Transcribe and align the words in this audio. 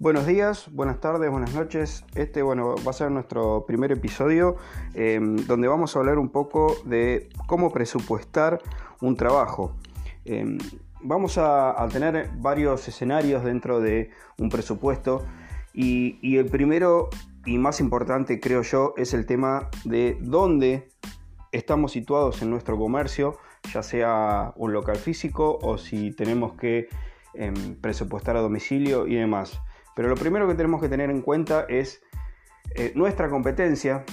Buenos 0.00 0.26
días, 0.26 0.68
buenas 0.72 1.00
tardes, 1.00 1.28
buenas 1.28 1.52
noches. 1.56 2.04
Este 2.14 2.40
bueno, 2.40 2.76
va 2.86 2.90
a 2.90 2.92
ser 2.92 3.10
nuestro 3.10 3.66
primer 3.66 3.90
episodio 3.90 4.54
em, 4.94 5.34
donde 5.34 5.66
vamos 5.66 5.96
a 5.96 5.98
hablar 5.98 6.18
un 6.20 6.28
poco 6.28 6.76
de 6.84 7.28
cómo 7.48 7.72
presupuestar 7.72 8.60
un 9.00 9.16
trabajo. 9.16 9.74
Em, 10.24 10.56
vamos 11.02 11.36
a, 11.36 11.74
tener 11.92 12.30
varios 12.36 12.86
escenarios 12.86 13.42
dentro 13.42 13.80
de 13.80 14.12
un 14.38 14.50
presupuesto 14.50 15.26
y, 15.74 16.36
el 16.36 16.46
primero 16.46 17.10
y 17.44 17.58
más 17.58 17.80
importante 17.80 18.38
creo 18.38 18.62
yo 18.62 18.94
es 18.96 19.14
el 19.14 19.26
tema 19.26 19.68
de 19.84 20.16
dónde 20.20 20.90
estamos 21.50 21.90
situados 21.90 22.40
en 22.40 22.50
nuestro 22.50 22.78
comercio, 22.78 23.36
ya 23.74 23.82
sea 23.82 24.52
un 24.54 24.72
local 24.72 24.94
físico 24.94 25.58
o 25.60 25.76
si 25.76 26.12
tenemos 26.12 26.52
que 26.52 26.88
em, 27.34 27.74
presupuestar 27.80 28.36
a 28.36 28.40
domicilio 28.42 29.08
y 29.08 29.16
demás. 29.16 29.60
Pero 29.98 30.10
lo 30.10 30.14
primero 30.14 30.46
que 30.46 30.54
tenemos 30.54 30.80
que 30.80 30.88
tener 30.88 31.10
en 31.10 31.22
cuenta 31.22 31.66
es 31.68 32.00
eh, 32.76 32.92
nuestra 32.94 33.28
competencia, 33.28 34.04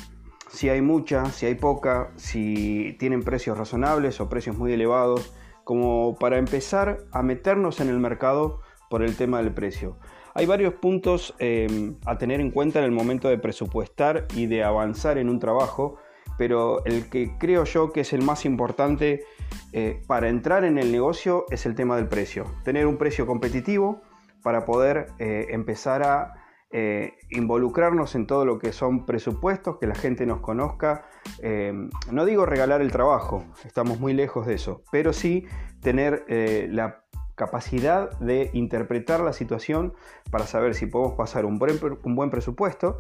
si 0.50 0.68
hay 0.68 0.82
mucha, 0.82 1.26
si 1.26 1.46
hay 1.46 1.54
poca, 1.54 2.10
si 2.16 2.96
tienen 2.98 3.22
precios 3.22 3.56
razonables 3.56 4.20
o 4.20 4.28
precios 4.28 4.58
muy 4.58 4.74
elevados, 4.74 5.32
como 5.64 6.16
para 6.16 6.40
empezar 6.40 7.06
a 7.12 7.22
meternos 7.22 7.82
en 7.82 7.90
el 7.90 8.00
mercado 8.00 8.62
por 8.90 9.04
el 9.04 9.16
tema 9.16 9.44
del 9.44 9.54
precio. 9.54 10.00
Hay 10.34 10.48
varios 10.48 10.74
puntos 10.74 11.36
eh, 11.38 11.94
a 12.08 12.18
tener 12.18 12.42
en 12.42 12.50
cuenta 12.50 12.80
en 12.80 12.86
el 12.86 12.92
momento 12.92 13.30
de 13.30 13.38
presupuestar 13.38 14.26
y 14.34 14.48
de 14.48 14.64
avanzar 14.64 15.20
en 15.20 15.30
un 15.30 15.38
trabajo, 15.38 15.98
pero 16.40 16.84
el 16.86 17.12
que 17.12 17.38
creo 17.38 17.64
yo 17.64 17.94
que 17.94 18.02
es 18.02 18.12
el 18.12 18.24
más 18.24 18.44
importante 18.46 19.24
eh, 19.72 20.02
para 20.08 20.30
entrar 20.30 20.64
en 20.64 20.80
el 20.80 20.92
negocio 20.92 21.46
es 21.52 21.68
el 21.68 21.76
tema 21.76 21.96
del 21.96 22.08
precio. 22.08 22.46
Tener 22.64 22.88
un 22.88 22.98
precio 22.98 23.28
competitivo, 23.28 24.02
para 24.46 24.64
poder 24.64 25.08
eh, 25.18 25.48
empezar 25.50 26.04
a 26.04 26.36
eh, 26.70 27.14
involucrarnos 27.32 28.14
en 28.14 28.28
todo 28.28 28.46
lo 28.46 28.60
que 28.60 28.74
son 28.74 29.08
presupuestos, 29.08 29.80
que 29.80 29.88
la 29.88 29.96
gente 29.96 30.28
nos 30.28 30.40
conozca. 30.40 31.08
Eh, 31.42 31.74
no 32.12 32.26
digo 32.26 32.46
regalar 32.46 32.82
el 32.82 32.92
trabajo, 32.92 33.44
estamos 33.66 34.00
muy 34.00 34.14
lejos 34.14 34.46
de 34.46 34.54
eso, 34.54 34.84
pero 34.92 35.14
sí 35.14 35.48
tener 35.82 36.26
la 36.70 37.04
capacidad 37.34 38.12
de 38.20 38.52
interpretar 38.54 39.22
la 39.22 39.34
situación 39.34 39.96
para 40.30 40.46
saber 40.46 40.76
si 40.76 40.86
podemos 40.86 41.16
pasar 41.16 41.46
un 41.46 41.58
buen, 41.58 41.80
un 42.04 42.16
buen 42.16 42.30
presupuesto. 42.30 42.98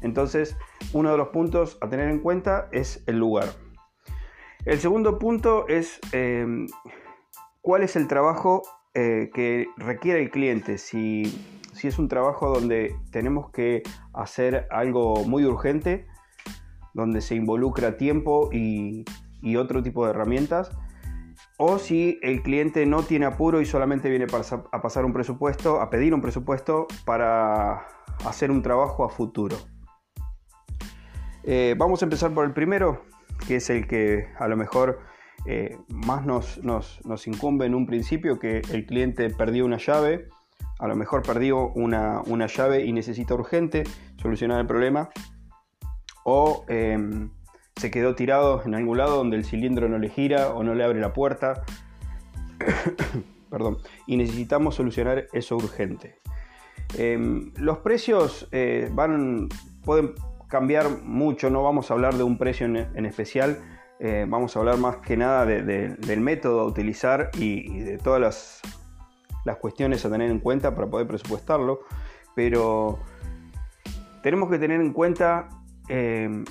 Entonces, 0.00 0.56
uno 0.94 1.12
de 1.12 1.18
los 1.18 1.28
puntos 1.28 1.76
a 1.82 1.90
tener 1.90 2.08
en 2.08 2.20
cuenta 2.20 2.68
es 2.72 3.04
el 3.06 3.18
lugar. 3.18 3.48
El 4.64 4.80
segundo 4.80 5.18
punto 5.18 5.68
es 5.68 6.00
cuál 7.60 7.82
es 7.82 7.96
el 7.96 8.08
trabajo 8.08 8.62
eh, 8.98 9.30
que 9.34 9.68
requiere 9.76 10.22
el 10.22 10.30
cliente. 10.30 10.78
Si, 10.78 11.24
es 11.82 11.98
un 11.98 12.08
trabajo 12.08 12.48
donde 12.48 12.96
tenemos 13.10 13.50
que 13.50 13.82
hacer 14.14 14.66
algo 14.70 15.22
muy 15.26 15.44
urgente, 15.44 16.06
donde 16.94 17.20
se 17.20 17.34
involucra 17.34 17.98
tiempo 17.98 18.48
y, 18.50 19.04
otro 19.58 19.82
tipo 19.82 20.06
de 20.06 20.12
herramientas, 20.12 20.70
o 21.58 21.78
si 21.78 22.18
el 22.22 22.42
cliente 22.42 22.86
no 22.86 23.02
tiene 23.02 23.26
apuro 23.26 23.60
y 23.60 23.66
solamente 23.66 24.08
viene 24.08 24.24
a 24.24 24.80
pasar 24.80 25.04
un 25.04 25.12
presupuesto, 25.12 25.82
a 25.82 25.90
pedir 25.90 26.14
un 26.14 26.22
presupuesto 26.22 26.86
para 27.04 27.86
hacer 28.24 28.50
un 28.50 28.62
trabajo 28.62 29.04
a 29.04 29.10
futuro. 29.10 29.56
Eh, 31.44 31.74
vamos 31.76 32.00
a 32.00 32.06
empezar 32.06 32.32
por 32.32 32.46
el 32.46 32.54
primero, 32.54 33.02
que 33.46 33.56
es 33.56 33.68
el 33.68 33.86
que 33.86 34.28
a 34.38 34.48
lo 34.48 34.56
mejor 34.56 35.00
eh, 35.48 35.78
más 35.88 36.26
nos, 36.26 36.62
nos, 36.64 37.26
incumbe 37.28 37.66
en 37.66 37.74
un 37.76 37.86
principio 37.86 38.40
que 38.40 38.62
el 38.72 38.84
cliente 38.84 39.30
perdió 39.30 39.64
una 39.64 39.76
llave, 39.76 40.28
a 40.80 40.88
lo 40.88 40.96
mejor 40.96 41.22
perdió 41.22 41.68
una, 41.68 42.22
llave 42.48 42.84
y 42.84 42.92
necesita 42.92 43.34
urgente 43.34 43.84
solucionar 44.16 44.60
el 44.60 44.66
problema, 44.66 45.08
o 46.24 46.64
em, 46.68 47.30
se 47.76 47.92
quedó 47.92 48.16
tirado 48.16 48.62
en 48.64 48.74
algún 48.74 48.98
lado 48.98 49.16
donde 49.18 49.36
el 49.36 49.44
cilindro 49.44 49.88
no 49.88 49.98
le 49.98 50.08
gira 50.08 50.52
o 50.52 50.64
no 50.64 50.74
le 50.74 50.82
abre 50.82 51.00
la 51.00 51.12
puerta, 51.12 51.62
perdón, 53.50 53.78
y 54.08 54.16
necesitamos 54.16 54.74
solucionar 54.74 55.28
eso 55.32 55.56
urgente. 55.56 56.18
Em, 56.98 57.52
los 57.56 57.78
precios 57.78 58.48
eh, 58.50 58.90
van, 58.92 59.48
pueden 59.84 60.14
cambiar 60.48 61.02
mucho, 61.04 61.50
no 61.50 61.62
vamos 61.62 61.90
a 61.90 61.94
hablar 61.94 62.14
de 62.14 62.24
un 62.24 62.36
precio 62.36 62.66
en 62.66 63.06
especial, 63.06 63.60
eh, 63.98 64.26
vamos 64.28 64.54
a 64.54 64.58
hablar 64.58 64.76
más 64.76 64.98
que 64.98 65.16
nada 65.16 65.46
del 65.46 66.20
método 66.20 66.60
a 66.60 66.64
utilizar 66.64 67.30
y, 67.34 67.80
de 67.80 67.98
todas 67.98 68.20
las, 69.44 69.56
cuestiones 69.60 70.04
a 70.04 70.10
tener 70.10 70.30
en 70.30 70.40
cuenta 70.40 70.74
para 70.74 70.88
poder 70.88 71.06
presupuestarlo, 71.06 71.80
pero 72.34 72.98
tenemos 74.22 74.50
que 74.50 74.58
tener 74.58 74.80
en 74.80 74.92
cuenta 74.92 75.48
eh, 75.88 76.44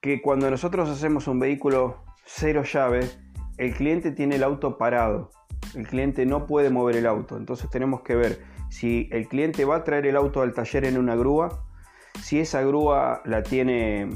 que 0.00 0.20
cuando 0.20 0.50
nosotros 0.50 0.90
hacemos 0.90 1.28
un 1.28 1.38
vehículo 1.38 2.04
cero 2.24 2.62
llave, 2.64 3.08
el 3.56 3.74
cliente 3.74 4.10
tiene 4.10 4.36
el 4.36 4.42
auto 4.42 4.76
parado, 4.76 5.30
el 5.74 5.86
cliente 5.86 6.26
no 6.26 6.46
puede 6.46 6.68
mover 6.68 6.96
el 6.96 7.06
auto, 7.06 7.36
entonces 7.36 7.70
tenemos 7.70 8.02
que 8.02 8.16
ver 8.16 8.40
si 8.70 9.08
el 9.12 9.28
cliente 9.28 9.64
va 9.64 9.76
a 9.76 9.84
traer 9.84 10.06
el 10.06 10.16
auto 10.16 10.42
al 10.42 10.52
taller 10.52 10.84
en 10.84 10.98
una 10.98 11.14
grúa, 11.14 11.64
si 12.20 12.40
esa 12.40 12.62
grúa 12.62 13.22
la 13.24 13.42
tiene... 13.42 14.10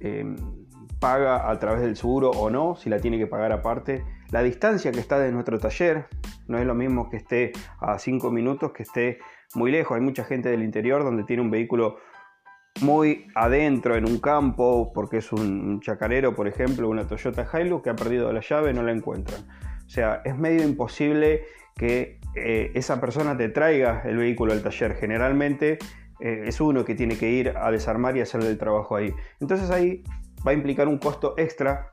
Eh, 0.00 0.36
paga 1.00 1.50
a 1.50 1.58
través 1.58 1.82
del 1.82 1.96
seguro 1.96 2.30
o 2.30 2.50
no, 2.50 2.76
si 2.76 2.90
la 2.90 2.98
tiene 2.98 3.18
que 3.18 3.26
pagar 3.26 3.52
aparte. 3.52 4.04
La 4.30 4.42
distancia 4.42 4.92
que 4.92 5.00
está 5.00 5.18
de 5.18 5.30
nuestro 5.32 5.58
taller 5.58 6.06
no 6.48 6.58
es 6.58 6.66
lo 6.66 6.74
mismo 6.74 7.08
que 7.10 7.16
esté 7.16 7.52
a 7.80 7.98
5 7.98 8.30
minutos, 8.30 8.72
que 8.72 8.82
esté 8.82 9.18
muy 9.54 9.70
lejos. 9.70 9.96
Hay 9.96 10.02
mucha 10.02 10.24
gente 10.24 10.48
del 10.48 10.62
interior 10.62 11.04
donde 11.04 11.24
tiene 11.24 11.42
un 11.42 11.50
vehículo 11.50 11.96
muy 12.80 13.26
adentro 13.34 13.96
en 13.96 14.04
un 14.04 14.18
campo, 14.18 14.92
porque 14.92 15.18
es 15.18 15.32
un 15.32 15.80
chacarero, 15.80 16.34
por 16.34 16.46
ejemplo, 16.46 16.88
una 16.88 17.06
Toyota 17.06 17.48
Hilux 17.52 17.82
que 17.82 17.90
ha 17.90 17.96
perdido 17.96 18.32
la 18.32 18.40
llave, 18.40 18.72
no 18.72 18.82
la 18.82 18.92
encuentran. 18.92 19.42
O 19.86 19.88
sea, 19.88 20.20
es 20.24 20.36
medio 20.36 20.62
imposible 20.64 21.44
que 21.76 22.20
eh, 22.34 22.72
esa 22.74 23.00
persona 23.00 23.36
te 23.36 23.48
traiga 23.48 24.02
el 24.04 24.16
vehículo 24.16 24.52
al 24.52 24.62
taller. 24.62 24.94
Generalmente 24.96 25.78
eh, 26.20 26.44
es 26.46 26.60
uno 26.60 26.84
que 26.84 26.94
tiene 26.94 27.16
que 27.16 27.30
ir 27.30 27.54
a 27.56 27.70
desarmar 27.70 28.16
y 28.16 28.20
hacerle 28.20 28.48
el 28.48 28.58
trabajo 28.58 28.96
ahí. 28.96 29.12
Entonces 29.40 29.70
ahí 29.70 30.02
va 30.46 30.52
a 30.52 30.54
implicar 30.54 30.86
un 30.88 30.98
costo 30.98 31.34
extra 31.36 31.92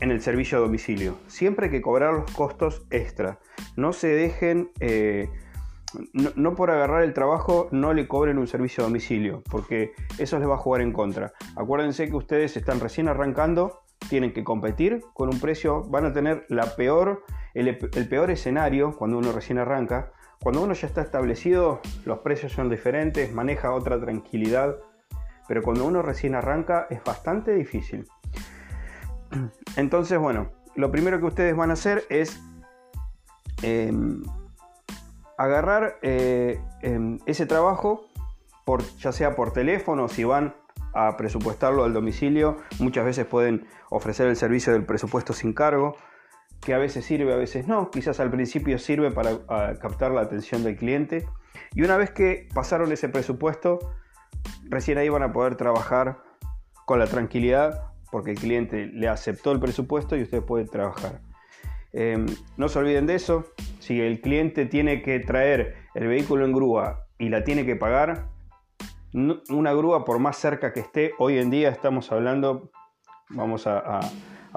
en 0.00 0.10
el 0.10 0.20
servicio 0.20 0.58
a 0.58 0.60
domicilio. 0.60 1.16
Siempre 1.28 1.66
hay 1.66 1.70
que 1.70 1.82
cobrar 1.82 2.14
los 2.14 2.30
costos 2.32 2.86
extra. 2.90 3.38
No 3.76 3.92
se 3.92 4.08
dejen, 4.08 4.70
eh, 4.80 5.28
no, 6.12 6.54
por 6.54 6.70
agarrar 6.70 7.02
el 7.02 7.12
trabajo, 7.12 7.68
no 7.70 7.92
le 7.92 8.08
cobren 8.08 8.38
un 8.38 8.46
servicio 8.46 8.82
a 8.82 8.86
domicilio, 8.86 9.42
porque 9.50 9.92
eso 10.18 10.38
les 10.38 10.48
va 10.48 10.54
a 10.54 10.58
jugar 10.58 10.82
en 10.82 10.92
contra. 10.92 11.32
Acuérdense 11.56 12.08
que 12.08 12.16
ustedes 12.16 12.56
están 12.56 12.80
recién 12.80 13.08
arrancando, 13.08 13.80
tienen 14.08 14.32
que 14.32 14.44
competir 14.44 15.02
con 15.12 15.28
un 15.28 15.40
precio, 15.40 15.82
van 15.84 16.06
a 16.06 16.12
tener 16.12 16.46
la 16.48 16.74
peor, 16.76 17.24
el 17.54 18.08
peor 18.08 18.30
escenario 18.30 18.96
cuando 18.96 19.18
uno 19.18 19.32
recién 19.32 19.58
arranca. 19.58 20.12
Cuando 20.42 20.62
uno 20.62 20.72
ya 20.72 20.86
está 20.86 21.02
establecido, 21.02 21.80
los 22.06 22.20
precios 22.20 22.52
son 22.52 22.70
diferentes, 22.70 23.30
maneja 23.30 23.74
otra 23.74 24.00
tranquilidad 24.00 24.76
pero 25.50 25.64
cuando 25.64 25.84
uno 25.84 26.00
recién 26.00 26.36
arranca 26.36 26.86
es 26.90 27.02
bastante 27.02 27.52
difícil. 27.52 28.06
Entonces, 29.76 30.16
bueno, 30.16 30.52
lo 30.76 30.92
primero 30.92 31.18
que 31.18 31.24
ustedes 31.24 31.56
van 31.56 31.70
a 31.70 31.72
hacer 31.72 32.04
es 32.08 32.40
em, 33.62 34.22
agarrar 35.36 35.98
eh, 36.02 36.60
em, 36.82 37.18
ese 37.26 37.46
trabajo, 37.46 38.06
ya 39.00 39.10
sea 39.10 39.34
por 39.34 39.52
teléfono, 39.52 40.06
si 40.06 40.22
van 40.22 40.54
a 40.94 41.16
presupuestarlo 41.16 41.82
al 41.82 41.94
domicilio, 41.94 42.58
muchas 42.78 43.04
veces 43.04 43.26
pueden 43.26 43.66
ofrecer 43.90 44.28
el 44.28 44.36
servicio 44.36 44.72
del 44.72 44.84
presupuesto 44.84 45.32
sin 45.32 45.52
cargo, 45.52 45.96
que 46.60 46.74
a 46.74 46.78
veces 46.78 47.04
sirve, 47.04 47.32
a 47.32 47.36
veces 47.36 47.66
no, 47.66 47.90
quizás 47.90 48.20
al 48.20 48.30
principio 48.30 48.78
sirve 48.78 49.10
para 49.10 49.40
captar 49.80 50.12
la 50.12 50.20
atención 50.20 50.62
del 50.62 50.76
cliente. 50.76 51.26
Y 51.74 51.82
una 51.82 51.96
vez 51.96 52.12
que 52.12 52.48
pasaron 52.54 52.92
ese 52.92 53.08
presupuesto, 53.08 53.80
recién 54.70 54.98
ahí 54.98 55.08
van 55.08 55.22
a 55.22 55.32
poder 55.32 55.56
trabajar 55.56 56.22
con 56.86 56.98
la 56.98 57.06
tranquilidad 57.06 57.90
porque 58.10 58.30
el 58.30 58.38
cliente 58.38 58.86
le 58.86 59.08
aceptó 59.08 59.52
el 59.52 59.60
presupuesto 59.60 60.16
y 60.16 60.22
ustedes 60.22 60.42
pueden 60.42 60.68
trabajar. 60.68 61.20
Em, 61.92 62.26
no 62.56 62.68
se 62.68 62.78
olviden 62.78 63.06
de 63.06 63.16
eso. 63.16 63.46
Si 63.80 64.00
el 64.00 64.20
cliente 64.20 64.66
tiene 64.66 65.02
que 65.02 65.18
traer 65.20 65.76
el 65.94 66.06
vehículo 66.06 66.44
en 66.44 66.52
grúa 66.52 67.06
y 67.18 67.28
la 67.28 67.44
tiene 67.44 67.66
que 67.66 67.76
pagar, 67.76 68.28
una 69.12 69.72
grúa 69.72 70.04
por 70.04 70.20
más 70.20 70.36
cerca 70.36 70.72
que 70.72 70.80
esté, 70.80 71.12
hoy 71.18 71.38
en 71.38 71.50
día 71.50 71.68
estamos 71.68 72.12
hablando, 72.12 72.70
vamos 73.28 73.66
a, 73.66 74.00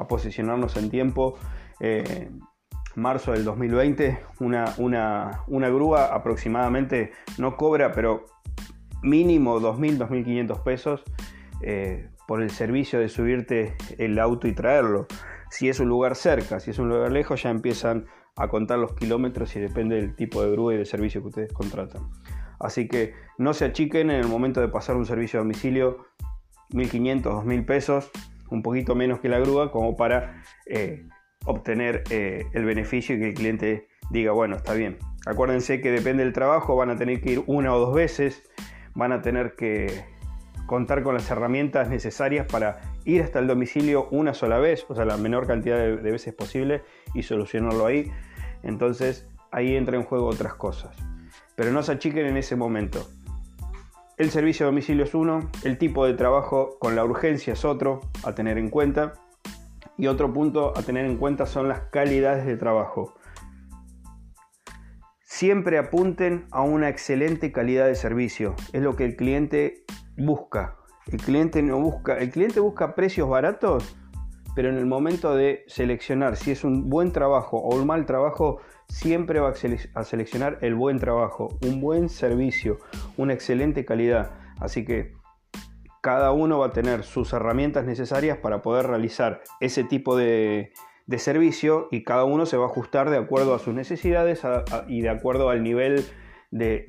posicionarnos 0.08 0.78
en 0.78 0.90
tiempo, 0.90 1.38
eh, 1.80 2.30
marzo 2.96 3.32
del 3.32 3.46
2020, 3.46 4.20
una, 4.40 4.66
una, 4.78 5.44
una 5.48 5.70
grúa 5.70 6.14
aproximadamente 6.14 7.14
no 7.40 7.58
cobra, 7.58 7.92
pero 7.94 8.26
mínimo 9.04 9.60
2.000, 9.60 9.98
2.500 9.98 10.64
pesos 10.64 11.04
eh, 11.62 12.10
por 12.28 12.42
el 12.42 12.50
servicio 12.50 13.00
de 13.00 13.10
subirte 13.10 13.76
el 13.98 14.18
auto 14.20 14.48
y 14.48 14.54
traerlo. 14.54 15.08
Si 15.50 15.70
es 15.70 15.80
un 15.80 15.90
lugar 15.90 16.16
cerca, 16.16 16.60
si 16.60 16.72
es 16.72 16.80
un 16.80 16.90
lugar 16.90 17.12
lejos, 17.12 17.44
ya 17.44 17.52
empiezan 17.52 18.08
a 18.36 18.48
contar 18.48 18.80
los 18.80 18.96
kilómetros 18.96 19.56
y 19.56 19.60
depende 19.60 19.96
del 19.96 20.16
tipo 20.16 20.42
de 20.42 20.52
grúa 20.52 20.74
y 20.74 20.78
de 20.78 20.86
servicio 20.86 21.22
que 21.22 21.28
ustedes 21.28 21.54
contratan. 21.54 22.10
Así 22.60 22.88
que 22.88 23.14
no 23.38 23.54
se 23.54 23.66
achiquen 23.66 24.10
en 24.10 24.22
el 24.22 24.28
momento 24.28 24.62
de 24.62 24.70
pasar 24.70 24.96
un 24.96 25.06
servicio 25.06 25.40
a 25.40 25.44
domicilio 25.44 26.06
1.500, 26.72 27.22
2.000 27.22 27.66
pesos, 27.66 28.12
un 28.50 28.64
poquito 28.64 28.96
menos 28.96 29.20
que 29.20 29.30
la 29.30 29.40
grúa, 29.40 29.72
como 29.72 29.96
para 29.96 30.44
eh, 30.66 31.06
obtener 31.46 32.04
eh, 32.10 32.46
el 32.54 32.66
beneficio 32.66 33.16
y 33.16 33.20
que 33.20 33.28
el 33.30 33.34
cliente 33.34 33.88
diga, 34.10 34.32
bueno, 34.32 34.56
está 34.56 34.74
bien. 34.74 34.98
Acuérdense 35.26 35.82
que 35.82 35.92
depende 35.92 36.24
del 36.24 36.34
trabajo, 36.34 36.76
van 36.76 36.90
a 36.90 36.98
tener 36.98 37.22
que 37.22 37.34
ir 37.34 37.44
una 37.48 37.74
o 37.74 37.80
dos 37.80 37.94
veces, 37.94 38.44
van 38.96 39.12
a 39.12 39.22
tener 39.22 39.56
que 39.56 40.06
contar 40.66 41.04
con 41.04 41.14
las 41.14 41.30
herramientas 41.30 41.90
necesarias 41.90 42.48
para 42.50 42.82
ir 43.06 43.22
hasta 43.22 43.40
el 43.40 43.48
domicilio 43.48 44.08
una 44.12 44.34
sola 44.34 44.60
vez, 44.60 44.86
o 44.88 44.96
sea, 44.96 45.06
la 45.06 45.18
menor 45.18 45.46
cantidad 45.48 45.78
de, 45.78 45.96
veces 45.96 46.34
posible 46.34 46.84
y 47.14 47.24
solucionarlo 47.24 47.86
ahí. 47.86 48.12
Entonces 48.64 49.28
ahí 49.52 49.76
entra 49.76 49.98
en 49.98 50.04
juego 50.04 50.28
otras 50.28 50.56
cosas. 50.56 50.96
Pero 51.56 51.72
no 51.72 51.84
se 51.84 51.92
achiquen 51.92 52.26
en 52.26 52.38
ese 52.38 52.56
momento. 52.56 53.08
El 54.18 54.30
servicio 54.30 54.66
a 54.66 54.70
domicilio 54.70 55.04
es 55.04 55.14
uno, 55.14 55.50
el 55.64 55.78
tipo 55.78 56.06
de 56.06 56.14
trabajo 56.14 56.78
con 56.80 56.96
la 56.96 57.04
urgencia 57.04 57.54
es 57.54 57.66
otro 57.66 58.02
a 58.24 58.34
tener 58.34 58.58
en 58.58 58.70
cuenta. 58.70 59.14
Y 59.98 60.08
otro 60.08 60.34
punto 60.34 60.74
a 60.76 60.82
tener 60.82 61.06
en 61.06 61.18
cuenta 61.18 61.46
son 61.46 61.68
las 61.68 61.82
calidades 61.92 62.46
de 62.46 62.58
trabajo. 62.58 63.14
Siempre 65.44 65.78
apunten 65.78 66.46
a 66.52 66.62
una 66.62 66.88
excelente 66.88 67.52
calidad 67.52 67.88
de 67.88 67.96
servicio. 67.96 68.56
Es 68.72 68.82
lo 68.82 68.96
que 68.96 69.04
el 69.04 69.18
cliente 69.18 69.84
busca. 70.16 70.78
El 71.12 71.20
cliente 71.20 71.62
no 71.62 71.82
busca, 71.82 72.18
el 72.18 72.30
cliente 72.30 72.62
busca 72.62 72.96
precios 72.96 73.28
baratos, 73.28 73.94
pero 74.56 74.70
en 74.70 74.78
el 74.78 74.86
momento 74.86 75.36
de 75.36 75.66
seleccionar 75.68 76.38
si 76.38 76.52
es 76.52 76.64
un 76.64 76.90
buen 76.90 77.12
trabajo 77.12 77.58
o 77.58 77.76
un 77.76 77.86
mal 77.86 78.06
trabajo, 78.06 78.62
siempre 78.88 79.42
va 79.42 79.52
a 79.96 80.04
seleccionar 80.06 80.60
el 80.62 80.76
buen 80.76 80.98
trabajo, 80.98 81.50
un 81.62 81.82
buen 81.82 82.08
servicio, 82.08 82.78
una 83.18 83.34
excelente 83.34 83.84
calidad. 83.84 84.32
Así 84.62 84.86
que 84.86 85.12
cada 86.02 86.32
uno 86.32 86.60
va 86.60 86.68
a 86.68 86.72
tener 86.72 87.04
sus 87.04 87.34
herramientas 87.34 87.84
necesarias 87.84 88.38
para 88.38 88.62
poder 88.62 88.88
realizar 88.88 89.42
ese 89.60 89.84
tipo 89.84 90.16
de, 90.16 90.72
servicio 91.18 91.88
y 91.92 92.04
cada 92.04 92.24
uno 92.24 92.46
se 92.46 92.58
va 92.58 92.66
a 92.66 92.68
ajustar 92.68 93.10
de 93.10 93.18
acuerdo 93.18 93.54
a 93.54 93.60
sus 93.60 93.74
necesidades 93.74 94.42
y 94.88 95.02
de 95.02 95.10
acuerdo 95.10 95.50
al 95.50 95.64
nivel 95.64 96.06
de 96.52 96.86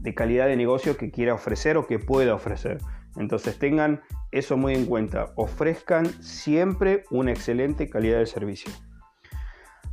de 0.00 0.14
calidad 0.14 0.46
de 0.46 0.56
negocio 0.56 0.96
que 0.96 1.10
quiera 1.10 1.34
ofrecer 1.34 1.76
o 1.76 1.86
que 1.86 1.98
pueda 1.98 2.34
ofrecer. 2.34 2.78
Entonces 3.16 3.58
tengan 3.58 4.02
eso 4.30 4.56
muy 4.56 4.74
en 4.74 4.86
cuenta. 4.86 5.32
Ofrezcan 5.34 6.06
siempre 6.22 7.04
una 7.10 7.32
excelente 7.32 7.88
calidad 7.88 8.18
de 8.18 8.26
servicio. 8.26 8.72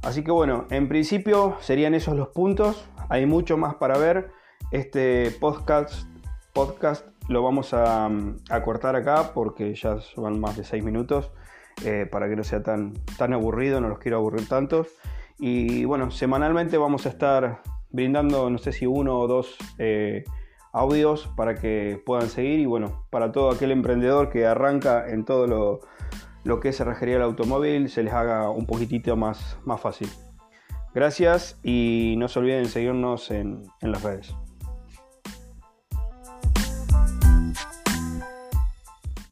Así 0.04 0.24
que 0.24 0.32
bueno, 0.32 0.66
en 0.70 0.88
principio 0.88 1.58
serían 1.62 1.96
esos 1.96 2.16
los 2.16 2.28
puntos. 2.30 2.88
Hay 3.10 3.26
mucho 3.26 3.58
más 3.58 3.76
para 3.76 3.98
ver. 3.98 4.32
Este 4.72 5.32
podcast, 5.40 6.08
podcast 6.54 7.08
lo 7.30 7.44
vamos 7.44 7.74
a, 7.74 8.10
cortar 8.64 8.96
acá 8.96 9.32
porque 9.34 9.74
ya 9.74 10.00
son 10.00 10.40
más 10.40 10.58
de 10.58 10.64
6 10.64 10.84
minutos. 10.84 11.32
Eh, 11.84 12.08
para 12.10 12.30
que 12.30 12.36
no 12.36 12.44
sea 12.44 12.64
tan, 12.64 12.94
tan 13.18 13.34
aburrido, 13.34 13.82
no 13.82 13.90
los 13.90 14.00
quiero 14.00 14.18
aburrir 14.18 14.48
tantos. 14.48 14.88
Y 15.38 15.86
bueno, 15.86 16.12
semanalmente 16.12 16.78
vamos 16.78 17.06
a 17.06 17.10
estar 17.10 17.62
brindando, 17.92 18.50
no 18.50 18.58
sé 18.58 18.72
si 18.72 18.86
uno 18.86 19.20
o 19.20 19.28
dos 19.28 19.58
eh, 19.78 20.24
audios 20.72 21.30
para 21.36 21.56
que 21.56 22.02
puedan 22.06 22.30
seguir 22.30 22.60
y 22.60 22.66
bueno, 22.66 23.06
para 23.10 23.32
todo 23.32 23.52
aquel 23.52 23.72
emprendedor 23.72 24.30
que 24.30 24.46
arranca 24.46 25.10
en 25.10 25.26
todo 25.26 25.48
lo, 25.48 25.80
lo 26.44 26.60
que 26.60 26.70
es 26.70 26.78
cerrajería 26.78 27.16
del 27.16 27.24
automóvil, 27.24 27.90
se 27.90 28.04
les 28.04 28.14
haga 28.14 28.50
un 28.50 28.66
poquitito 28.66 29.16
más, 29.16 29.58
más 29.66 29.82
fácil. 29.82 30.10
Gracias 30.94 31.60
y 31.64 32.16
no 32.18 32.30
se 32.30 32.40
olviden 32.40 32.68
seguirnos 32.68 33.32
en 33.32 33.64
las 33.82 34.02
redes. 34.02 34.34